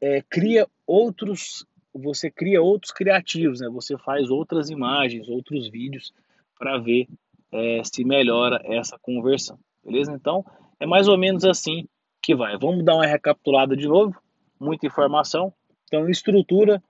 é, 0.00 0.22
cria 0.22 0.66
outros, 0.86 1.66
você 1.92 2.30
cria 2.30 2.62
outros 2.62 2.92
criativos, 2.92 3.60
né? 3.60 3.68
Você 3.68 3.96
faz 3.98 4.30
outras 4.30 4.70
imagens, 4.70 5.28
outros 5.28 5.68
vídeos 5.68 6.12
para 6.58 6.78
ver 6.78 7.08
é, 7.52 7.82
se 7.84 8.04
melhora 8.04 8.60
essa 8.64 8.98
conversão, 8.98 9.58
beleza? 9.84 10.12
Então 10.12 10.44
é 10.80 10.86
mais 10.86 11.08
ou 11.08 11.16
menos 11.16 11.44
assim 11.44 11.86
que 12.22 12.34
vai. 12.34 12.56
Vamos 12.58 12.84
dar 12.84 12.94
uma 12.94 13.06
recapitulada 13.06 13.76
de 13.76 13.86
novo, 13.86 14.16
muita 14.58 14.86
informação. 14.86 15.52
Então 15.86 16.08
estrutura 16.08 16.82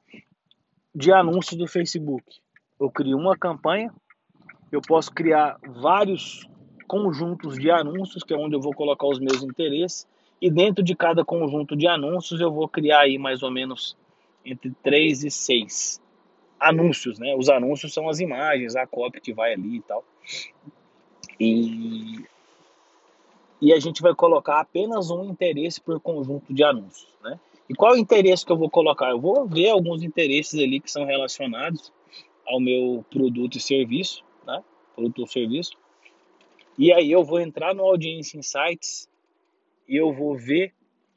de 0.95 1.13
anúncios 1.13 1.59
do 1.59 1.67
Facebook. 1.67 2.25
Eu 2.81 2.91
crio 2.91 3.19
uma 3.19 3.37
campanha, 3.37 3.93
eu 4.73 4.81
posso 4.81 5.13
criar 5.13 5.59
vários 5.63 6.49
conjuntos 6.87 7.59
de 7.59 7.71
anúncios, 7.71 8.23
que 8.23 8.33
é 8.33 8.37
onde 8.37 8.55
eu 8.55 8.61
vou 8.61 8.73
colocar 8.73 9.07
os 9.07 9.19
meus 9.19 9.43
interesses, 9.43 10.07
e 10.41 10.51
dentro 10.51 10.83
de 10.83 10.95
cada 10.95 11.25
conjunto 11.25 11.77
de 11.77 11.87
anúncios 11.87 12.41
eu 12.41 12.53
vou 12.53 12.69
criar 12.69 13.01
aí 13.01 13.19
mais 13.19 13.43
ou 13.43 13.51
menos 13.51 13.97
entre 14.45 14.71
3 14.83 15.25
e 15.25 15.31
6 15.31 16.01
anúncios, 16.59 17.19
né? 17.19 17.35
Os 17.37 17.49
anúncios 17.49 17.93
são 17.93 18.09
as 18.09 18.21
imagens, 18.21 18.77
a 18.77 18.87
cópia 18.87 19.21
que 19.21 19.33
vai 19.33 19.53
ali 19.53 19.77
e 19.77 19.83
tal. 19.83 20.05
E, 21.39 22.25
e 23.61 23.73
a 23.73 23.79
gente 23.79 24.01
vai 24.01 24.15
colocar 24.15 24.61
apenas 24.61 25.11
um 25.11 25.25
interesse 25.25 25.81
por 25.81 26.01
conjunto 26.01 26.53
de 26.53 26.63
anúncios, 26.65 27.13
né? 27.23 27.39
E 27.69 27.75
qual 27.75 27.95
o 27.95 27.99
interesse 27.99 28.45
que 28.45 28.53
eu 28.53 28.57
vou 28.57 28.71
colocar? 28.71 29.11
Eu 29.11 29.21
vou 29.21 29.47
ver 29.47 29.71
alguns 29.71 30.03
interesses 30.03 30.59
ali 30.59 30.81
que 30.81 30.91
são 30.91 31.05
relacionados 31.05 31.93
ao 32.47 32.61
meu 32.61 33.05
produto 33.11 33.57
e 33.57 33.61
serviço, 33.61 34.25
né? 34.47 34.63
Produto 34.95 35.21
ou 35.21 35.27
serviço. 35.27 35.73
E 36.79 36.93
aí 36.93 37.11
eu 37.11 37.25
vou 37.25 37.41
entrar 37.41 37.75
no 37.75 37.83
Audience 37.83 38.37
Insights 38.37 39.09
e 39.89 39.97
eu 39.97 40.13
vou 40.13 40.37
ver 40.37 40.73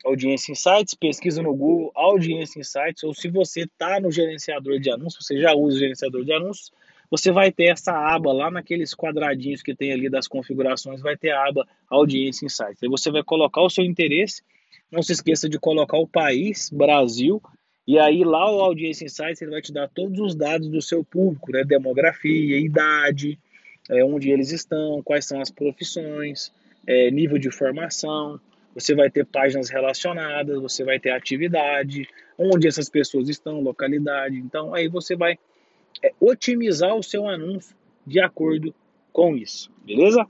Audiência 0.06 0.54
Insights, 0.54 0.94
pesquisa 0.94 1.42
no 1.42 1.54
Google 1.54 1.92
Audiência 1.94 2.60
Insights, 2.60 3.04
ou 3.04 3.14
se 3.14 3.28
você 3.28 3.62
está 3.62 4.00
no 4.00 4.10
gerenciador 4.10 4.80
de 4.80 4.90
anúncios, 4.90 5.26
você 5.26 5.40
já 5.42 5.54
usa 5.54 5.76
o 5.76 5.80
gerenciador 5.80 6.24
de 6.24 6.32
anúncios, 6.32 6.72
você 7.12 7.32
vai 7.32 7.52
ter 7.52 7.66
essa 7.66 7.92
aba 7.92 8.32
lá 8.32 8.50
naqueles 8.50 8.94
quadradinhos 8.94 9.62
que 9.62 9.76
tem 9.76 9.92
ali 9.92 10.10
das 10.10 10.28
configurações, 10.28 11.02
vai 11.02 11.18
ter 11.18 11.32
a 11.32 11.48
aba 11.48 11.68
Audiência 11.90 12.46
Insights. 12.46 12.82
Aí 12.82 12.88
você 12.88 13.12
vai 13.12 13.24
colocar 13.24 13.62
o 13.62 13.70
seu 13.70 13.84
interesse, 13.84 14.42
não 14.92 15.02
se 15.02 15.14
esqueça 15.14 15.48
de 15.48 15.60
colocar 15.60 15.98
o 15.98 16.08
país, 16.08 16.70
Brasil, 16.70 17.42
e 17.88 17.98
aí 17.98 18.24
lá 18.24 18.52
o 18.52 18.62
Audiência 18.62 19.06
Insights 19.06 19.42
ele 19.42 19.52
vai 19.52 19.62
te 19.62 19.74
dar 19.74 19.88
todos 19.90 20.20
os 20.20 20.36
dados 20.36 20.68
do 20.68 20.82
seu 20.82 21.04
público, 21.04 21.52
né? 21.52 21.64
demografia, 21.64 22.58
idade, 22.60 23.40
é, 23.90 24.04
onde 24.04 24.30
eles 24.30 24.52
estão, 24.52 25.02
quais 25.04 25.26
são 25.26 25.42
as 25.42 25.50
profissões, 25.50 26.52
é, 26.86 27.10
nível 27.10 27.38
de 27.38 27.52
formação, 27.52 28.40
você 28.74 28.94
vai 28.94 29.10
ter 29.10 29.26
páginas 29.26 29.70
relacionadas, 29.70 30.62
você 30.62 30.84
vai 30.84 31.00
ter 31.00 31.10
atividade, 31.10 32.08
onde 32.38 32.68
essas 32.68 32.90
pessoas 32.90 33.28
estão, 33.28 33.60
localidade. 33.60 34.38
Então, 34.38 34.74
aí 34.74 34.88
você 34.88 35.16
vai 35.16 35.38
é, 36.04 36.14
otimizar 36.20 36.96
o 36.96 37.04
seu 37.04 37.28
anúncio 37.28 37.76
de 38.06 38.20
acordo 38.20 38.74
com 39.12 39.36
isso, 39.36 39.72
beleza? 39.84 40.26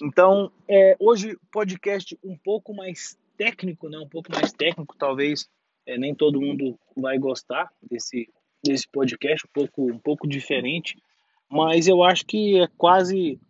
Então, 0.00 0.52
é, 0.68 0.96
hoje 1.00 1.36
podcast 1.50 2.16
um 2.22 2.36
pouco 2.36 2.72
mais 2.72 3.18
técnico, 3.36 3.88
né? 3.88 3.98
Um 3.98 4.08
pouco 4.08 4.30
mais 4.32 4.52
técnico, 4.52 4.96
talvez 4.96 5.48
é, 5.86 5.98
nem 5.98 6.14
todo 6.14 6.40
mundo 6.40 6.78
vai 6.96 7.18
gostar 7.18 7.70
desse 7.82 8.28
desse 8.64 8.88
podcast, 8.88 9.46
um 9.46 9.52
pouco 9.52 9.92
um 9.92 9.98
pouco 9.98 10.28
diferente, 10.28 10.96
mas 11.48 11.86
eu 11.86 12.02
acho 12.02 12.26
que 12.26 12.60
é 12.60 12.66
quase 12.76 13.40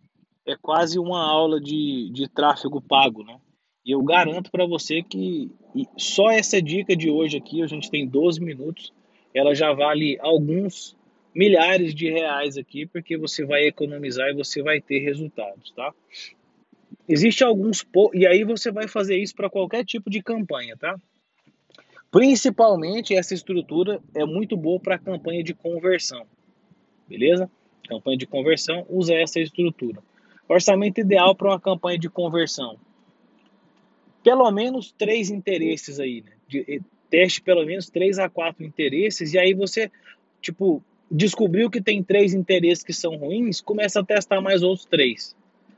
é 0.45 0.55
quase 0.55 0.97
uma 0.99 1.21
aula 1.23 1.59
de, 1.59 2.09
de 2.11 2.27
tráfego 2.27 2.81
pago, 2.81 3.23
né? 3.23 3.39
E 3.85 3.91
eu 3.91 4.01
garanto 4.03 4.51
para 4.51 4.65
você 4.65 5.01
que 5.01 5.51
só 5.97 6.29
essa 6.31 6.61
dica 6.61 6.95
de 6.95 7.09
hoje 7.09 7.37
aqui, 7.37 7.61
a 7.61 7.67
gente 7.67 7.89
tem 7.89 8.07
12 8.07 8.41
minutos, 8.41 8.93
ela 9.33 9.53
já 9.53 9.73
vale 9.73 10.17
alguns 10.21 10.95
milhares 11.33 11.93
de 11.93 12.09
reais 12.09 12.57
aqui, 12.57 12.85
porque 12.85 13.17
você 13.17 13.45
vai 13.45 13.65
economizar 13.65 14.29
e 14.29 14.33
você 14.33 14.61
vai 14.61 14.81
ter 14.81 14.99
resultados, 14.99 15.71
tá? 15.71 15.93
Existe 17.07 17.43
alguns 17.43 17.85
e 18.13 18.27
aí 18.27 18.43
você 18.43 18.71
vai 18.71 18.87
fazer 18.87 19.17
isso 19.17 19.35
para 19.35 19.49
qualquer 19.49 19.83
tipo 19.83 20.09
de 20.09 20.21
campanha, 20.21 20.77
tá? 20.77 20.95
Principalmente 22.11 23.15
essa 23.15 23.33
estrutura 23.33 23.99
é 24.15 24.25
muito 24.25 24.57
boa 24.57 24.79
para 24.79 24.97
campanha 24.97 25.43
de 25.43 25.53
conversão, 25.53 26.25
beleza? 27.07 27.49
Campanha 27.87 28.17
de 28.17 28.27
conversão 28.27 28.85
usa 28.89 29.13
essa 29.13 29.39
estrutura. 29.39 30.01
Orçamento 30.47 30.99
ideal 30.99 31.35
para 31.35 31.49
uma 31.49 31.59
campanha 31.59 31.97
de 31.97 32.09
conversão. 32.09 32.77
Pelo 34.23 34.49
menos 34.51 34.91
três 34.91 35.29
interesses 35.29 35.99
aí, 35.99 36.21
né? 36.21 36.31
De, 36.47 36.81
teste 37.09 37.41
pelo 37.41 37.65
menos 37.65 37.89
três 37.89 38.19
a 38.19 38.29
quatro 38.29 38.63
interesses, 38.63 39.33
e 39.33 39.39
aí 39.39 39.53
você, 39.53 39.91
tipo, 40.41 40.83
descobriu 41.09 41.69
que 41.69 41.81
tem 41.81 42.03
três 42.03 42.33
interesses 42.33 42.83
que 42.83 42.93
são 42.93 43.15
ruins, 43.17 43.59
começa 43.59 43.99
a 43.99 44.05
testar 44.05 44.39
mais 44.41 44.61
outros 44.61 44.85
três. 44.85 45.35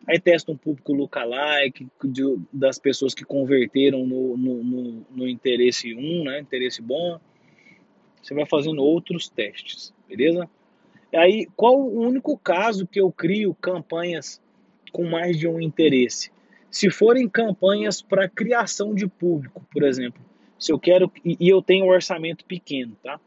Aí 0.08 0.20
testa 0.20 0.52
um 0.52 0.58
público 0.58 0.94
lookalike 0.94 1.88
das 2.52 2.80
pessoas 2.80 3.14
que 3.14 3.24
converteram 3.24 4.06
no, 4.06 4.36
no, 4.36 4.64
no, 4.64 5.06
no 5.12 5.28
interesse 5.28 5.94
1, 5.94 6.24
né? 6.24 6.40
Interesse 6.40 6.82
bom. 6.82 7.20
Você 8.22 8.34
vai 8.34 8.46
fazendo 8.46 8.84
outros 8.84 9.30
testes, 9.30 9.94
beleza? 10.08 10.50
Aí, 11.14 11.48
qual 11.56 11.80
o 11.80 12.00
único 12.00 12.38
caso 12.38 12.88
que 12.88 13.00
eu 13.00 13.12
crio 13.12 13.54
campanhas 13.56 14.42
com 14.92 15.06
mais 15.06 15.38
de 15.38 15.48
um 15.48 15.60
interesse. 15.60 16.32
Se 16.70 16.90
forem 16.90 17.28
campanhas 17.28 18.02
para 18.02 18.30
criação 18.30 18.94
de 18.94 19.08
público, 19.08 19.66
por 19.72 19.84
exemplo, 19.84 20.22
se 20.60 20.72
eu 20.72 20.80
quero 20.80 21.12
e 21.26 21.50
eu 21.50 21.62
tenho 21.62 21.86
um 21.86 21.90
orçamento 21.90 22.46
pequeno, 22.46 22.96
tá? 23.02 23.20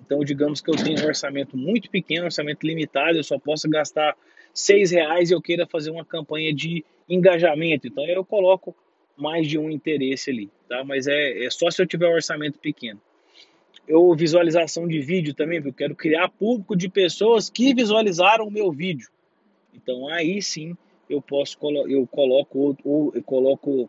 Então, 0.00 0.20
digamos 0.20 0.60
que 0.60 0.70
eu 0.70 0.76
tenho 0.76 1.02
um 1.02 1.06
orçamento 1.06 1.56
muito 1.56 1.90
pequeno, 1.90 2.24
orçamento 2.24 2.66
limitado, 2.66 3.18
eu 3.18 3.24
só 3.24 3.38
posso 3.38 3.68
gastar 3.68 4.16
seis 4.58 4.90
reais 4.90 5.30
e 5.30 5.34
eu 5.34 5.40
queira 5.40 5.66
fazer 5.66 5.90
uma 5.90 6.04
campanha 6.04 6.52
de 6.52 6.84
engajamento. 7.08 7.86
Então, 7.86 8.06
eu 8.06 8.24
coloco 8.24 8.74
mais 9.16 9.46
de 9.48 9.58
um 9.58 9.70
interesse 9.70 10.30
ali, 10.30 10.50
tá? 10.68 10.84
Mas 10.84 11.06
é, 11.06 11.44
é 11.44 11.50
só 11.50 11.70
se 11.70 11.82
eu 11.82 11.86
tiver 11.86 12.08
um 12.08 12.14
orçamento 12.14 12.58
pequeno. 12.58 13.00
Eu 13.86 14.14
visualização 14.14 14.86
de 14.86 15.00
vídeo 15.00 15.34
também, 15.34 15.60
porque 15.60 15.70
eu 15.70 15.88
quero 15.88 15.96
criar 15.96 16.28
público 16.28 16.76
de 16.76 16.88
pessoas 16.88 17.50
que 17.50 17.74
visualizaram 17.74 18.46
o 18.46 18.50
meu 18.50 18.70
vídeo. 18.70 19.08
Então 19.74 20.08
aí 20.08 20.42
sim 20.42 20.76
eu 21.08 21.22
posso 21.22 21.56
eu 21.88 22.06
coloco 22.06 22.76
ou 22.84 23.12
eu 23.14 23.22
coloco 23.22 23.88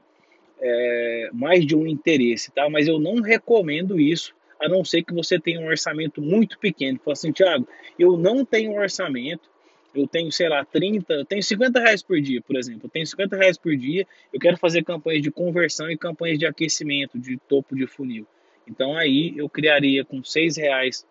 é, 0.59 1.29
mais 1.33 1.65
de 1.65 1.75
um 1.75 1.85
interesse, 1.85 2.51
tá? 2.51 2.69
Mas 2.69 2.87
eu 2.87 2.99
não 2.99 3.21
recomendo 3.21 3.99
isso, 3.99 4.33
a 4.59 4.67
não 4.67 4.83
ser 4.83 5.03
que 5.03 5.13
você 5.13 5.39
tenha 5.39 5.59
um 5.59 5.67
orçamento 5.67 6.21
muito 6.21 6.57
pequeno. 6.59 6.99
Fala 6.99 7.13
assim, 7.13 7.31
Thiago, 7.31 7.67
eu 7.97 8.17
não 8.17 8.45
tenho 8.45 8.73
orçamento, 8.73 9.49
eu 9.93 10.07
tenho, 10.07 10.31
sei 10.31 10.47
lá, 10.49 10.63
30, 10.63 11.13
eu 11.13 11.25
tenho 11.25 11.41
50 11.41 11.79
reais 11.79 12.03
por 12.03 12.19
dia, 12.21 12.41
por 12.41 12.55
exemplo. 12.55 12.81
Eu 12.85 12.89
tenho 12.89 13.05
50 13.05 13.35
reais 13.35 13.57
por 13.57 13.75
dia, 13.75 14.05
eu 14.31 14.39
quero 14.39 14.57
fazer 14.57 14.83
campanhas 14.83 15.21
de 15.21 15.31
conversão 15.31 15.89
e 15.89 15.97
campanhas 15.97 16.37
de 16.37 16.45
aquecimento, 16.45 17.17
de 17.17 17.37
topo 17.37 17.75
de 17.75 17.87
funil. 17.87 18.27
Então 18.67 18.95
aí 18.95 19.33
eu 19.35 19.49
criaria 19.49 20.05
com 20.05 20.23
6 20.23 20.57
reais 20.57 21.05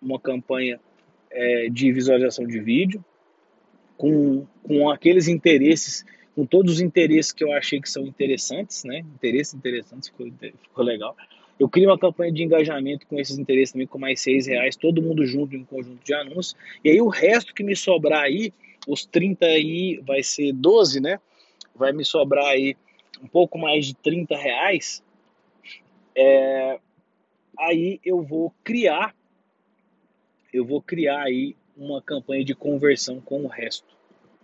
uma 0.00 0.18
campanha 0.18 0.80
é, 1.30 1.68
de 1.68 1.92
visualização 1.92 2.46
de 2.46 2.60
vídeo, 2.60 3.04
com, 3.96 4.46
com 4.62 4.88
aqueles 4.88 5.28
interesses, 5.28 6.04
com 6.34 6.46
todos 6.46 6.74
os 6.74 6.80
interesses 6.80 7.32
que 7.32 7.44
eu 7.44 7.52
achei 7.52 7.80
que 7.80 7.90
são 7.90 8.06
interessantes, 8.06 8.84
né? 8.84 9.00
Interesses 9.00 9.52
interessantes, 9.52 10.08
ficou, 10.08 10.30
ficou 10.62 10.84
legal. 10.84 11.14
Eu 11.60 11.68
crio 11.68 11.90
uma 11.90 11.98
campanha 11.98 12.32
de 12.32 12.42
engajamento 12.42 13.06
com 13.06 13.18
esses 13.18 13.38
interesses 13.38 13.72
também, 13.72 13.86
com 13.86 13.98
mais 13.98 14.18
seis 14.22 14.46
reais, 14.46 14.76
todo 14.76 15.02
mundo 15.02 15.26
junto 15.26 15.54
em 15.54 15.58
um 15.58 15.64
conjunto 15.66 16.02
de 16.02 16.14
anúncios. 16.14 16.56
E 16.82 16.88
aí 16.88 17.02
o 17.02 17.08
resto 17.08 17.54
que 17.54 17.62
me 17.62 17.76
sobrar 17.76 18.22
aí, 18.22 18.50
os 18.88 19.04
30 19.04 19.44
aí 19.44 20.00
vai 20.02 20.22
ser 20.22 20.54
12, 20.54 21.02
né? 21.02 21.20
Vai 21.74 21.92
me 21.92 22.02
sobrar 22.02 22.46
aí 22.46 22.74
um 23.22 23.26
pouco 23.26 23.58
mais 23.58 23.84
de 23.84 23.94
30 23.94 24.34
reais. 24.38 25.04
É, 26.14 26.80
aí 27.58 28.00
eu 28.02 28.22
vou 28.22 28.54
criar, 28.64 29.14
eu 30.50 30.64
vou 30.64 30.80
criar 30.80 31.24
aí 31.24 31.54
uma 31.76 32.00
campanha 32.00 32.42
de 32.42 32.54
conversão 32.54 33.20
com 33.20 33.44
o 33.44 33.48
resto 33.48 33.94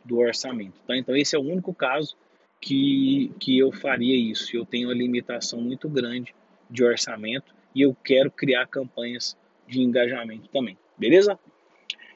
do 0.04 0.18
orçamento. 0.18 0.78
Tá? 0.86 0.94
Então, 0.94 1.16
esse 1.16 1.34
é 1.34 1.38
o 1.38 1.42
único 1.42 1.72
caso 1.72 2.14
que, 2.60 3.32
que 3.40 3.58
eu 3.58 3.72
faria 3.72 4.14
isso. 4.14 4.54
Eu 4.54 4.66
tenho 4.66 4.88
uma 4.88 4.94
limitação 4.94 5.62
muito 5.62 5.88
grande 5.88 6.34
de 6.70 6.84
orçamento 6.84 7.54
e 7.74 7.82
eu 7.82 7.94
quero 8.04 8.30
criar 8.30 8.66
campanhas 8.66 9.36
de 9.66 9.80
engajamento 9.80 10.48
também. 10.48 10.78
Beleza? 10.96 11.38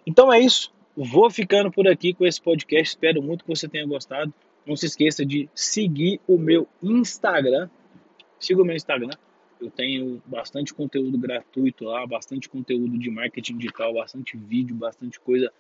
Então 0.06 0.32
é 0.32 0.40
isso. 0.40 0.72
Vou 0.96 1.30
ficando 1.30 1.70
por 1.70 1.86
aqui 1.86 2.12
com 2.14 2.26
esse 2.26 2.40
podcast. 2.40 2.90
Espero 2.90 3.22
muito 3.22 3.44
que 3.44 3.50
você 3.50 3.68
tenha 3.68 3.86
gostado. 3.86 4.32
Não 4.66 4.76
se 4.76 4.86
esqueça 4.86 5.24
de 5.24 5.48
seguir 5.54 6.20
o 6.26 6.38
meu 6.38 6.66
Instagram. 6.82 7.68
Siga 8.38 8.62
o 8.62 8.64
meu 8.64 8.76
Instagram. 8.76 9.10
Eu 9.60 9.70
tenho 9.70 10.22
bastante 10.24 10.72
conteúdo 10.72 11.18
gratuito 11.18 11.84
lá, 11.84 12.06
bastante 12.06 12.48
conteúdo 12.48 12.98
de 12.98 13.10
marketing 13.10 13.58
digital, 13.58 13.92
bastante 13.92 14.36
vídeo, 14.36 14.74
bastante 14.74 15.20
coisa 15.20 15.52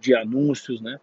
de 0.00 0.14
anúncios, 0.14 0.80
né? 0.80 1.00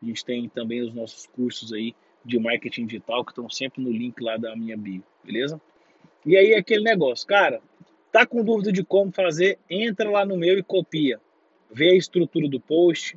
A 0.00 0.06
gente 0.06 0.24
tem 0.24 0.48
também 0.48 0.82
os 0.82 0.94
nossos 0.94 1.26
cursos 1.26 1.72
aí 1.72 1.94
de 2.24 2.38
marketing 2.38 2.86
digital 2.86 3.24
que 3.24 3.32
estão 3.32 3.50
sempre 3.50 3.82
no 3.82 3.90
link 3.90 4.20
lá 4.20 4.36
da 4.36 4.54
minha 4.54 4.76
bio, 4.76 5.02
beleza? 5.24 5.60
E 6.26 6.36
aí 6.36 6.54
aquele 6.54 6.82
negócio, 6.82 7.24
cara, 7.24 7.60
tá 8.10 8.26
com 8.26 8.42
dúvida 8.42 8.72
de 8.72 8.82
como 8.82 9.12
fazer, 9.12 9.60
entra 9.70 10.10
lá 10.10 10.26
no 10.26 10.36
meu 10.36 10.58
e 10.58 10.62
copia. 10.62 11.20
Vê 11.70 11.90
a 11.90 11.96
estrutura 11.96 12.48
do 12.48 12.58
post, 12.58 13.16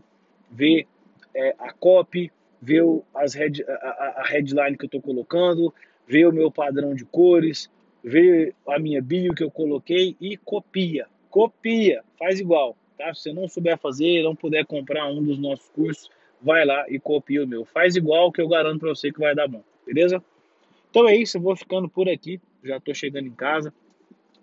vê 0.51 0.85
é, 1.33 1.55
a 1.57 1.73
copy, 1.73 2.31
vê 2.61 2.81
o, 2.81 3.03
as 3.15 3.33
head, 3.33 3.63
a, 3.67 4.21
a 4.21 4.23
headline 4.27 4.77
que 4.77 4.85
eu 4.85 4.87
estou 4.87 5.01
colocando, 5.01 5.73
vê 6.07 6.25
o 6.25 6.31
meu 6.31 6.51
padrão 6.51 6.93
de 6.93 7.03
cores, 7.03 7.67
vê 8.03 8.53
a 8.67 8.77
minha 8.77 9.01
bio 9.01 9.33
que 9.33 9.43
eu 9.43 9.49
coloquei 9.49 10.15
e 10.21 10.37
copia. 10.37 11.07
Copia, 11.31 12.03
faz 12.17 12.39
igual. 12.39 12.77
Tá? 12.95 13.11
Se 13.13 13.23
você 13.23 13.33
não 13.33 13.47
souber 13.47 13.77
fazer, 13.79 14.23
não 14.23 14.35
puder 14.35 14.65
comprar 14.65 15.07
um 15.07 15.23
dos 15.23 15.39
nossos 15.39 15.67
cursos, 15.69 16.11
vai 16.41 16.63
lá 16.63 16.85
e 16.87 16.99
copia 16.99 17.43
o 17.43 17.47
meu. 17.47 17.65
Faz 17.65 17.95
igual 17.95 18.31
que 18.31 18.41
eu 18.41 18.47
garanto 18.47 18.81
para 18.81 18.89
você 18.89 19.11
que 19.11 19.19
vai 19.19 19.33
dar 19.33 19.47
bom, 19.47 19.63
beleza? 19.83 20.23
Então 20.89 21.07
é 21.07 21.15
isso, 21.15 21.37
eu 21.37 21.41
vou 21.41 21.55
ficando 21.55 21.89
por 21.89 22.07
aqui. 22.07 22.39
Já 22.63 22.77
estou 22.77 22.93
chegando 22.93 23.27
em 23.27 23.31
casa, 23.31 23.73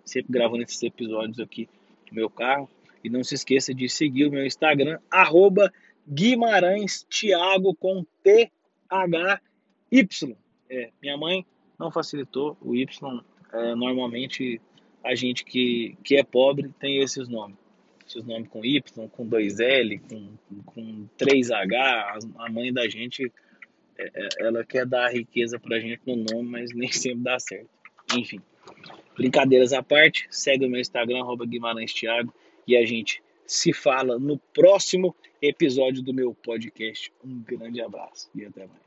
sempre 0.03 0.31
gravando 0.31 0.63
esses 0.63 0.81
episódios 0.83 1.39
aqui 1.39 1.69
do 2.07 2.15
meu 2.15 2.29
carro. 2.29 2.69
E 3.03 3.09
não 3.09 3.23
se 3.23 3.35
esqueça 3.35 3.73
de 3.73 3.87
seguir 3.87 4.25
o 4.25 4.31
meu 4.31 4.45
Instagram, 4.45 4.99
arroba 5.09 5.71
Guimarães 6.07 7.03
Thiago 7.03 7.73
com 7.75 8.05
T-H-Y. 8.23 10.35
É, 10.69 10.91
minha 11.01 11.17
mãe 11.17 11.45
não 11.79 11.91
facilitou 11.91 12.57
o 12.61 12.75
Y. 12.75 13.21
É, 13.53 13.75
normalmente 13.75 14.59
a 15.03 15.15
gente 15.15 15.45
que, 15.45 15.95
que 16.03 16.17
é 16.17 16.23
pobre 16.23 16.69
tem 16.79 17.01
esses 17.01 17.29
nomes 17.29 17.55
esses 18.07 18.23
nomes 18.23 18.47
com 18.47 18.63
Y, 18.63 19.09
com 19.09 19.27
2L, 19.27 20.01
com, 20.09 20.29
com 20.65 21.07
3H, 21.19 22.31
a 22.37 22.49
mãe 22.49 22.71
da 22.71 22.87
gente, 22.87 23.31
é, 23.97 24.11
é, 24.13 24.27
ela 24.39 24.63
quer 24.63 24.85
dar 24.85 25.11
riqueza 25.11 25.59
pra 25.59 25.79
gente 25.79 26.01
no 26.05 26.15
nome, 26.15 26.49
mas 26.49 26.73
nem 26.73 26.91
sempre 26.91 27.23
dá 27.23 27.39
certo. 27.39 27.69
Enfim, 28.15 28.39
brincadeiras 29.15 29.73
à 29.73 29.83
parte, 29.83 30.27
segue 30.29 30.65
o 30.65 30.69
meu 30.69 30.79
Instagram, 30.79 31.23
Guimarães 31.45 31.93
Thiago, 31.93 32.33
e 32.67 32.75
a 32.75 32.85
gente 32.85 33.21
se 33.45 33.73
fala 33.73 34.19
no 34.19 34.37
próximo 34.53 35.15
episódio 35.41 36.03
do 36.03 36.13
meu 36.13 36.33
podcast. 36.33 37.11
Um 37.23 37.39
grande 37.41 37.81
abraço 37.81 38.29
e 38.35 38.45
até 38.45 38.67
mais. 38.67 38.86